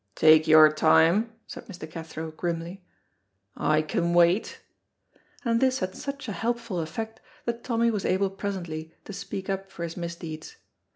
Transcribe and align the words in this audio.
"Take 0.15 0.47
your 0.47 0.71
time," 0.73 1.31
said 1.45 1.67
Mr. 1.67 1.87
Cathro, 1.87 2.31
grimly, 2.31 2.83
"I 3.55 3.83
can 3.83 4.15
wait," 4.15 4.59
and 5.45 5.59
this 5.59 5.77
had 5.77 5.93
such 5.93 6.27
a 6.27 6.31
helpful 6.31 6.79
effect 6.79 7.21
that 7.45 7.63
Tommy 7.63 7.91
was 7.91 8.03
able 8.03 8.31
presently 8.31 8.95
to 9.05 9.13
speak 9.13 9.47
up 9.47 9.69
for 9.69 9.83
his 9.83 9.95
misdeeds. 9.95 10.55